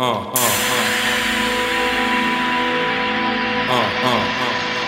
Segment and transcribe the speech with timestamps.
[0.00, 0.40] 嗯嗯嗯。
[3.68, 3.72] 嗯
[4.02, 4.08] 嗯
[4.40, 4.42] 嗯
[4.72, 4.80] 嗯。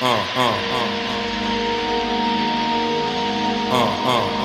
[0.00, 0.02] 嗯
[0.34, 0.40] 嗯
[0.72, 0.74] 嗯
[1.04, 1.12] 嗯。
[3.70, 4.43] 嗯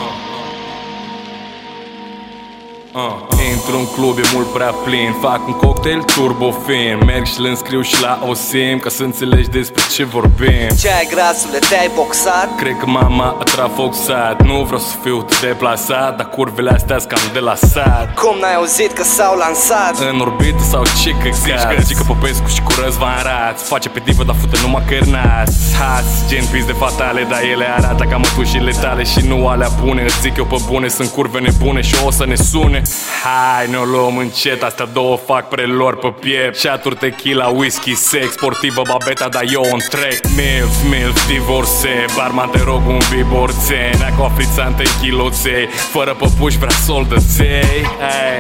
[3.54, 7.06] Intru în club, e mult prea plin Fac un cocktail turbo fin.
[7.06, 10.68] Merg și le înscriu și la OSIM Ca să înțelegi despre ce vorbim.
[10.80, 12.56] Ce ai grasule, te-ai boxat?
[12.58, 17.40] Cred că mama a trafoxat Nu vreau să fiu deplasat Dar curvele astea cam de
[17.40, 18.14] la sat.
[18.14, 19.94] Cum n-ai auzit că s-au lansat?
[20.12, 24.24] În orbită sau ce căcat Zici că Popescu și cu Răzvan Raț Face pe divă,
[24.24, 25.58] dar fute numai cărnați.
[25.80, 30.04] Has, gen pis de fatale Dar ele arată ca mătușile tale Și nu alea bune.
[30.04, 32.78] Îți zic eu pe bune, sunt curve nebune Și o să ne sune
[33.24, 36.62] Hai, ne-o luăm încet Astea două fac prelor pe piept.
[36.62, 42.62] Chaturi, tequila, whisky, sex Sportivă, babeta, dar eu un trec Milf, milf, divorce Barman, te
[42.64, 47.88] rog un biborțe Neacu afrițante chiloței Fără păpuși vrea soldăței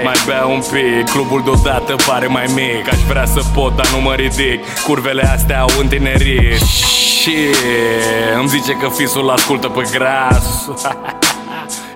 [0.03, 2.87] Mai bea un pic Clubul deodată pare mai mic.
[2.91, 4.59] Aș vrea să pot, dar nu mă ridic.
[4.87, 6.61] Curvele astea au întinerit.
[7.21, 7.35] Și
[8.39, 10.69] îmi zice că fisul ascultă pe gras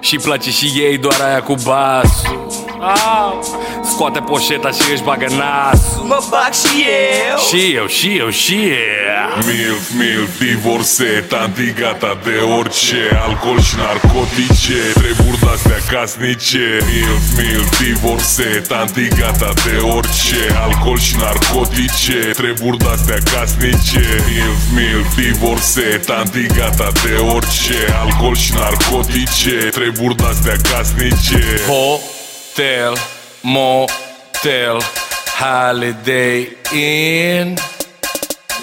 [0.04, 3.34] Și place și ei doar aia cu basul ah,
[3.84, 6.04] Scoate poșeta și își bagă nasul.
[6.06, 6.86] Mă bag și
[7.28, 7.38] eu.
[7.48, 9.30] Și eu, și eu, și eu.
[9.48, 16.78] Milf, milf, divorțe, tanti gata de orice Alcool și narcotice, treburi de-astea casnice.
[16.92, 24.06] Milf, milf, divorțe, tanti gata de orice Alcool și narcotice, treburi de-astea casnice.
[24.30, 31.44] Milf, milf, divorțe, tanti gata de orice Alcool și narcotice, treburi de-astea casnice.
[31.68, 32.23] Hotel,
[33.44, 34.80] motel,
[35.34, 37.58] holiday in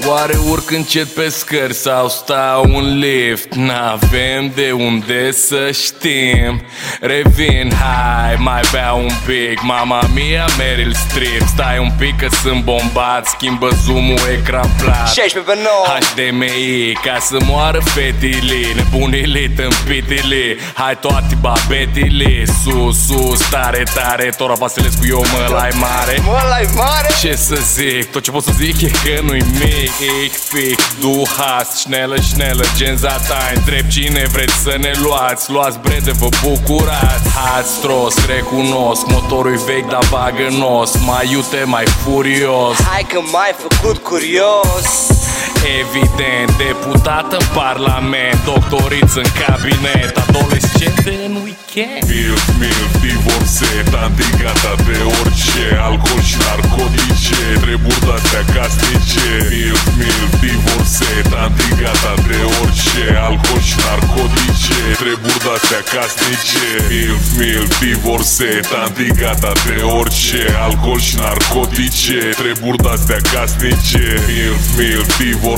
[0.06, 3.54] Oare urc încet pe scări sau stau un lift?
[3.54, 6.62] N-avem de unde să știm.
[7.00, 11.42] Revin, hai, mai bea un pic Mama mia, Meryl Streep.
[11.47, 15.12] Stai un pic că sunt bombat Schimbă zoom-ul, ecran plat.
[15.12, 23.48] 16 pe 9 HDMI Ca să moară fetile Nebunile, tâmpitile Hai toate babetile Sus, sus,
[23.50, 26.19] tare, tare Tora Vasilescu, eu mă lai mare.
[26.25, 27.08] Mă, la mare.
[27.20, 28.10] Ce să zic?
[28.10, 32.64] Tot ce pot să zic e că nu-i mic Ich pic, du hast, schnellă, schnellă
[32.76, 35.50] Gen Zatain, întreb cine vreți să ne luați.
[35.50, 37.28] Luați brede, vă bucurați.
[37.28, 40.96] Hați tros, recunosc Motorul vechi, dar bagă nos.
[41.06, 42.76] Mai iute, mai furios.
[42.90, 45.19] Hai că m-ai făcut curios
[45.65, 52.03] Evident, deputat în parlament Doctoriți în cabinet Adolescente în weekend.
[52.12, 60.32] Milf, milf, divorțe, tanti gata de orice Alcool și narcotice, treburi de-astea casnice Milf, milf,
[60.44, 69.06] divorțe, tanti gata de orice Alcool și narcotice, treburi de-astea casnice Milf, milf, divorțe, tanti
[69.22, 75.49] gata de orice Alcool și narcotice, treburi de-astea casnice Milf, milf, divorțe,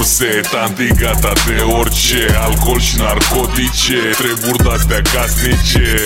[0.50, 5.96] tanti gata de orice Alcool și narcotice, treburi de-astea casnice